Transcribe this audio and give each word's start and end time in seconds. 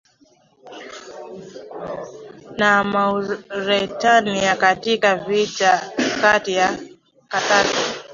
na 2.57 2.83
Mauretania 2.83 4.55
Katika 4.55 5.15
vita 5.15 5.91
kati 6.21 6.51
ya 6.53 6.79
Karthago 7.27 8.01